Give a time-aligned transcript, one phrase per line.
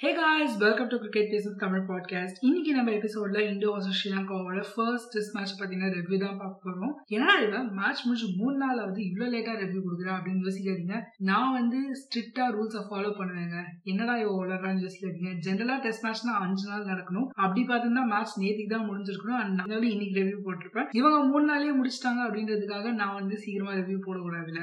[0.00, 5.08] Hey guys welcome to cricket பேசும் Tamil podcast இன்னைக்கு நம்ம எபிசோட்ல இந்தியா வர்சஸ் ஸ்ரீலங்காவோட ஃபர்ஸ்ட்
[5.14, 6.92] டெஸ்ட் மேட்ச் பார்த்தீங்கன்னா ரிவ்யூ தான் பார்க்க போறோம்.
[7.14, 10.96] ஏன்னா இவன் மேட்ச் முடிச்சு மூணு நாள் வந்து இவ்வளோ லேட்டா ரிவ்யூ கொடுக்குறேன் அப்படின்னு யோசிக்காதீங்க.
[11.28, 13.62] நான் வந்து ஸ்ட்ரிக்டா ரூல்ஸை ஃபாலோ பண்ணுவேங்க.
[13.92, 15.32] என்னடா இவ உலகான்னு யோசிக்காதீங்க.
[15.46, 17.28] ஜென்ரலா டெஸ்ட் மேட்ச்னா அஞ்சு நாள் நடக்கணும்.
[17.44, 19.38] அப்படி பார்த்தீங்கன்னா மேட்ச் நேற்றுக்கு தான் முடிஞ்சிருக்கணும்.
[19.40, 20.90] அண்ட் நாங்களும் இன்னைக்கு ரிவ்யூ போட்டிருப்பேன்.
[21.00, 24.60] இவங்க மூணு நாளே முடிச்சிட்டாங்க அப்படின்றதுக்காக நான் வந்து சீக்கிரமா ரிவ்யூ போடக்கூடாதுல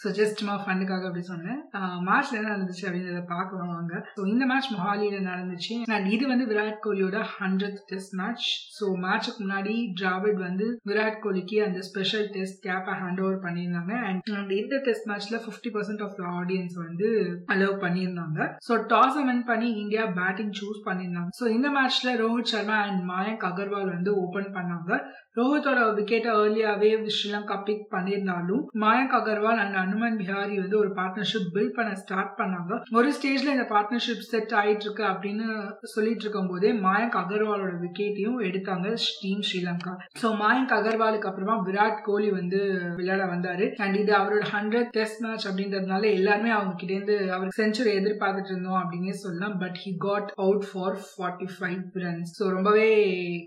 [0.00, 1.62] ஸோ ஜஸ்ட் மா ஃபண்டுக்காக அப்படி சொன்னேன்.
[2.10, 4.04] மேட்ச்ல என்ன நடந்துச்சு அப்படின்றத பார்க்கலாம் வாங்க.
[4.18, 5.74] ஸோ இந்த மேட்ச் மொஹாலியில நடந்துச்சு.
[5.96, 8.46] அண்ட் இது வந்து விராட் கோலியோட ஹண்ட்ரட் டெஸ்ட் மேட்ச்
[8.78, 13.94] ஸோ மேட்சுக்கு முன்னாடி டிராவிட் வந்து விராட் கோலிக்கு அந்த ஸ்பெஷல் டெஸ்ட் கேப்பை ஹேண்ட் ஓவர் பண்ணியிருந்தாங்க.
[14.08, 17.08] அண்ட் இந்த டெஸ்ட் மேட்ச்ல fifty percent of the audience வந்து
[17.54, 18.40] அலோவ் பண்ணியிருந்தாங்க.
[18.68, 21.32] ஸோ டாஸ் வின் பண்ணி இந்தியா பேட்டிங் சூஸ் பண்ணியிருந்தாங்க.
[21.40, 24.92] ஸோ இந்த மேட்ச்ல ரோஹித் சர்மா அண்ட் மாயங்க் அகர்வால் வந்து ஓபன் பண்ணாங்க.
[25.38, 31.76] ரோஹித்தோட விக்கெட்டை ஏர்லியாவே ஸ்ரீலங்கா பிக் பண்ணியிருந்தாலும் மாயங்க் அகர்வால் அண்ட் அனுமன் பிஹாரி வந்து ஒரு பார்ட்னர்ஷிப் பில்ட்
[31.76, 32.72] பண்ண ஸ்டார்ட் பண்ணாங்க.
[32.98, 35.46] ஒரு ஸ்டேஜ்ல இந்த பார்ட்னர்ஷிப் செட் ஆயிட்டு இருக்கு அப்படின்னு
[35.92, 38.86] சொல்லிட்டு இருக்கும் போதே மாயங்க் அகர்வாலோட விக்கெட்டையும் எடுத்தாங்க
[39.22, 39.92] டீம் ஸ்ரீலங்கா.
[40.20, 42.58] ஸோ மாயங்க் அகர்வாலுக்கு அப்புறமா விராட் கோலி வந்து
[42.98, 43.64] விளையாட வந்தாரு.
[43.84, 48.80] அண்ட் இது அவரோட ஹண்ட்ரட் டெஸ்ட் மேட்ச் அப்படின்றதுனால எல்லாருமே அவங்க கிட்ட இருந்து அவருக்கு செஞ்சுரி எதிர்பார்த்துட்டு இருந்தோம்
[48.82, 49.56] அப்படின்னே சொல்லலாம்.
[49.62, 52.86] But he got out for forty five runs so ரொம்பவே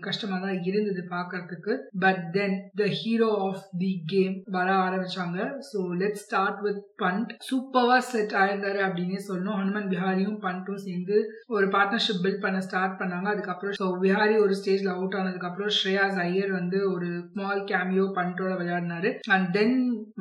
[0.08, 1.74] கஷ்டமா தான் இருந்தது பாக்குறதுக்கு.
[2.04, 5.38] But then the hero of the game வர ஆரம்பிச்சாங்க.
[5.70, 9.58] So let start with Pant சூப்பரா செட் ஆயிருந்தாரு அப்படின்னே சொல்லணும்.
[9.60, 11.16] ஹனுமன் பிஹாரியும் பண்ட்டும் சேர்ந்து
[11.56, 13.28] ஒரு பார்ட்னர்ஷிப் பில்ட் பண்ண ஸ்டார்ட் பண்ணாங்க.
[13.34, 19.12] அதுக்கப்புறம் ஸோ விஹாரி ஒரு ஸ்டேஜ்ல அவுட் ஆனதுக்கப்புறம் ஸ்ரேயாஸ் ஐயர் வந்து ஒரு ஸ்மால் கேமியோ பண்டோட விளையாடினாரு.
[19.36, 19.76] அண்ட் தென்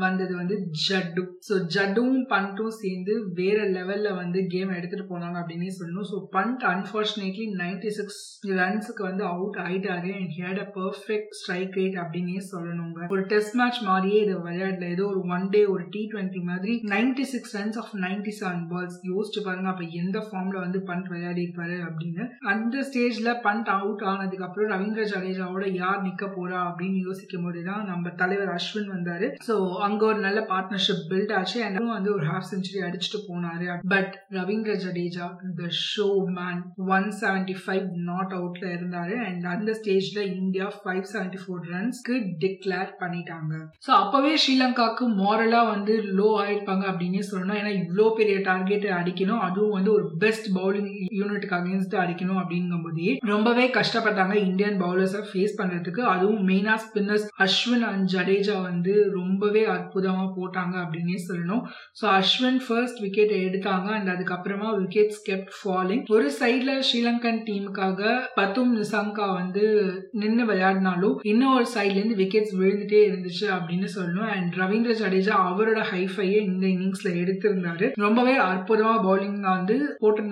[0.06, 1.23] வந்தது வந்து ஜட்டு.
[1.48, 6.09] ஸோ ஜட்டும் பண்ட்டும் சேர்ந்து வேற லெவல்ல வந்து கேம் எடுத்துட்டு போனாங்க அப்படின்னே சொல்லணும்.
[6.12, 8.22] So Pant unfortunately ninety six
[8.59, 10.12] ரன்ஸுக்கு வந்து அவுட் ஆயிட்டாரு.
[10.20, 13.00] And had a perfect strike rate அப்படின்னே சொல்லணுங்க.
[13.16, 14.88] ஒரு டெஸ்ட் மேட்ச் மாதிரியே இதை விளையாடல.
[14.96, 18.98] ஏதோ ஒரு ஒன் டே ஒரு டி ட்வெண்ட்டி மாதிரி ninety six runs of ninety seven balls
[19.12, 22.24] யோசிச்சு பாருங்க அப்ப எந்த ஃபார்ம் ஃபார்ம்ல வந்து பண்ட் விளையாடி இருப்பாரு அப்படின்னு.
[22.52, 28.14] அந்த ஸ்டேஜ்ல பண்ட் அவுட் ஆனதுக்கு அப்புறம் ரவீந்திர ஜடேஜாவோட யார் நிக்க போறா அப்படின்னு யோசிக்கும் போதுதான் நம்ம
[28.22, 29.28] தலைவர் அஸ்வின் வந்தாரு.
[29.48, 29.56] சோ
[29.88, 31.58] அங்க ஒரு நல்ல பார்ட்னர்ஷிப் பில்ட் ஆச்சு.
[31.68, 33.68] அண்ட் வந்து ஒரு ஹாஃப் செஞ்சுரி அடிச்சுட்டு போனாரு.
[33.94, 35.28] But Ravindra Jadeja
[35.62, 36.08] the show
[36.40, 36.62] man
[36.98, 39.16] one seventy five not அவுட்ல இருந்தாரு.
[39.28, 43.54] அண்ட் அந்த ஸ்டேஜ்ல இந்தியா ஃபைவ் செவன்டி ஃபோர் ரன்ஸ்க்கு டிக்ளேர் பண்ணிட்டாங்க.
[43.88, 47.59] ஸோ அப்பவே ஸ்ரீலங்காக்கு மாரலா வந்து லோ ஆயிருப்பாங்க அப்படின்னு சொல்லணும்.
[47.62, 49.44] ஏன்னா இவ்வளோ பெரிய டார்கெட் அடிக்கணும்.
[49.48, 55.57] அதுவும் வந்து ஒரு பெஸ்ட் பவுலிங் யூனிட்டுக்கு அகேன்ஸ்ட் அடிக்கணும் அப்படிங்கும் போதே ரொம்பவே கஷ்டப்பட்டாங்க இந்தியன் பவுலர்ஸை ஃபேஸ்
[55.59, 56.02] பண்றதுக்கு.
[56.13, 61.63] அதுவும் மெயினா ஸ்பின்னர்ஸ் அஸ்வின் அண்ட் ஜடேஜா வந்து ரொம்பவே அற்புதமா போட்டாங்க அப்படின்னே சொல்லணும்.
[62.01, 68.00] ஸோ அஸ்வின் ஃபர்ஸ்ட் விக்கெட் எடுத்தாங்க அண்ட் அதுக்கப்புறமா விக்கெட்ஸ் கெப்ட் ஃபாலிங் ஒரு சைட்ல ஸ்ரீலங்கன் டீமுக்காக
[68.35, 69.66] பத்தும் நிசாங்கா வந்து
[70.12, 74.30] நின்று விளையாடினாலும் இன்னொரு சைட்ல இருந்து விக்கெட்ஸ் விழுந்துட்டே இருந்துச்சு அப்படின்னு சொல்லணும்.
[74.35, 77.88] அண்ட் ரவீந்திர ஜடேஜா அவரோட ஹைஃபையை இந்த இன்னிங்ஸ்ல எடுத்திருந்தாரு.
[78.06, 80.31] ரொம்பவே அற்புதமா பவுலிங் வந்து போட்டிருந்தாங்க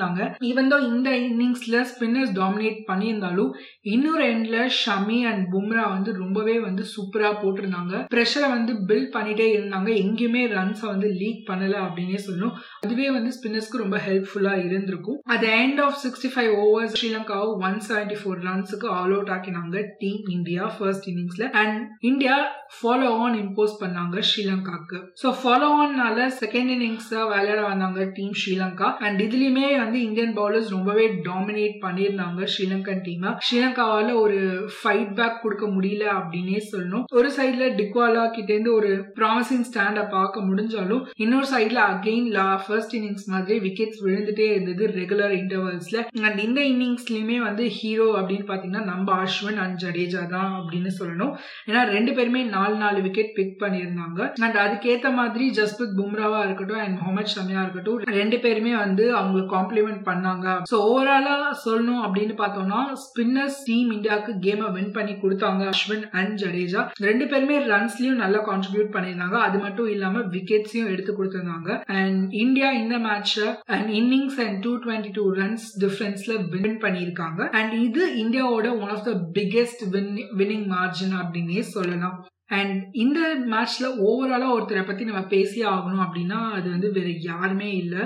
[0.50, 3.52] ஈவன் தோ இந்த இன்னிங்ஸ்ல ஸ்பின்னர்ஸ் டாமினேட் பண்ணியிருந்தாலும்
[3.94, 7.94] இன்னொரு எண்ட்ல ஷமி அண்ட் பும்ரா வந்து ரொம்பவே வந்து சூப்பரா போட்டிருந்தாங்க.
[8.14, 9.90] ப்ரெஷரை வந்து பில்ட் பண்ணிட்டே இருந்தாங்க.
[10.04, 12.56] எங்கேயுமே ரன்ஸை வந்து லீக் பண்ணல அப்படின்னே சொல்லணும்.
[12.84, 15.20] அதுவே வந்து ஸ்பின்னர்ஸ்க்கு ரொம்ப ஹெல்ப்ஃபுல்லா இருந்திருக்கும்.
[15.36, 20.24] At end of sixty five overs ஸ்ரீலங்காவை one seventy four ரன்ஸுக்கு ஆல் அவுட் ஆக்கினாங்க team
[20.38, 21.80] India first இன்னிங்ஸ்ல and
[22.12, 22.38] India
[22.78, 24.98] follow on impose பண்ணாங்க ஸ்ரீலங்காக்கு.
[25.22, 28.88] ஸோ ஃபாலோ ஆன்னால செகண்ட் இன்னிங்ஸ் விளையாட வந்தாங்க டீம் ஸ்ரீலங்கா.
[29.06, 34.40] அண்ட் இதுலயுமே வந்து இந்தியன் பவுலர்ஸ் ரொம்பவே டாமினேட் பண்ணியிருந்தாங்க ஸ்ரீலங்கன் டீம் ஸ்ரீலங்காவால ஒரு
[34.76, 37.04] ஃபைட் பேக் கொடுக்க முடியல அப்படின்னே சொல்லணும்.
[37.12, 42.94] ஒரு சைட்ல டிக்வாலா கிட்ட இருந்து ஒரு ப்ராமிசிங் ஸ்டாண்ட பார்க்க முடிஞ்சாலும் இன்னொரு சைட்ல அகெயின் லா ஃபர்ஸ்ட்
[42.98, 45.98] இன்னிங்ஸ் மாதிரி விக்கெட்ஸ் விழுந்துட்டே இருந்தது ரெகுலர் இன்டர்வல்ஸ்ல
[46.28, 51.34] அண்ட் இந்த இன்னிங்ஸ்லயுமே வந்து ஹீரோ அப்படின்னு பாத்தீங்கன்னா நம்ம அஸ்வின் அண்ட் ஜடேஜா தான் அப்படின்னு சொல்லணும்.
[51.70, 54.20] ஏன்னா ரெண்டு பேருமே நாலு நாலு விக்கெட் பிக் பண்ணியிருந்தாங்க.
[54.46, 60.04] அண்ட் அதுக்கேற்ற மாதிரி ஜஸ்பித் பும்ராவா இருக்கட்டும் அண்ட் முகமது ஷமியா இருக்கட்டும் ரெண்டு பேருமே வந்து அவங்க காம்ப்ளிமெண்ட்
[60.10, 60.48] பண்ணாங்க.
[60.72, 61.36] ஸோ ஓவராலா
[61.66, 65.64] சொல்லணும் அப்படின்னு பார்த்தோம்னா ஸ்பின்னர்ஸ் டீம் இந்தியாவுக்கு கேமை வின் பண்ணி கொடுத்தாங்க.
[65.74, 66.82] அஸ்வின் அண்ட் ஜடேஜா.
[67.08, 69.38] ரெண்டு பேருமே ரன்ஸ்லயும் நல்லா கான்ட்ரிபியூட் பண்ணியிருந்தாங்க.
[69.48, 71.70] அது மட்டும் இல்லாம விக்கெட்ஸையும் எடுத்து கொடுத்திருந்தாங்க.
[72.00, 73.38] அண்ட் இந்தியா இந்த match
[73.78, 77.42] and innings and two twenty two runs டிஃபரன்ஸ்ல win பண்ணியிருக்காங்க.
[77.62, 82.18] அண்ட் இது இந்தியாவோட one of the biggest win winning margin அப்படின்னே சொல்லலாம்.
[82.50, 83.20] அண்ட் இந்த
[83.52, 88.04] மேட்ச்ல ஓவராலா ஒருத்தரை பத்தி நம்ம பேசியே ஆகணும் அப்படின்னா அது வந்து வேற யாருமே இல்லை.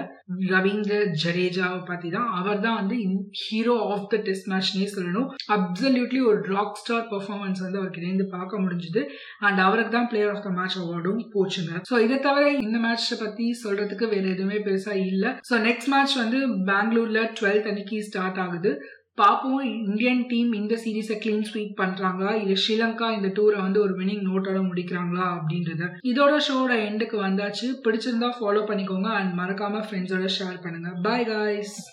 [0.52, 2.30] ரவீந்திர ஜடேஜாவை பத்தி தான்.
[2.40, 2.96] அவர் தான் வந்து
[3.42, 5.28] ஹீரோ ஆஃப் த டெஸ்ட் மேட்ச்னே சொல்லணும்.
[5.56, 9.04] அப்சல்யூட்லி ஒரு ராக் ஸ்டார் பர்ஃபார்மன்ஸ் வந்து அவருக்கு இருந்து பார்க்க முடிஞ்சுது.
[9.48, 11.82] அண்ட் அவருக்கு தான் பிளேயர் ஆஃப் த மேட்ச் அவார்டும் போச்சுங்க.
[11.92, 15.32] ஸோ இதை தவிர இந்த மேட்ச்சை பத்தி சொல்றதுக்கு வேற எதுவுமே பெருசா இல்லை.
[15.52, 16.42] ஸோ நெக்ஸ்ட் மேட்ச் வந்து
[16.72, 18.74] பெங்களூர்ல டுவெல்த் அன்னைக்கு ஸ்டார்ட் ஆகுது.
[19.16, 22.32] பார்ப்போம் இந்தியன் டீம் இந்த சீரீஸை கிளீன் ஸ்வீப் பண்றாங்களா?
[22.34, 25.26] இல்ல ஸ்ரீலங்கா இந்த டூரை வந்து ஒரு வினிங் நோட்டோட முடிக்கிறாங்களா?
[25.34, 25.90] அப்படின்றத.
[26.04, 27.68] இதோட ஷோட எண்டுக்கு வந்தாச்சு.
[27.84, 30.90] பிடிச்சிருந்தா ஃபாலோ பண்ணிக்கோங்க அண்ட் மறக்காம ஃப்ரெண்ட்ஸோட ஷேர் பண்ணுங்க.
[31.02, 31.92] Bye guys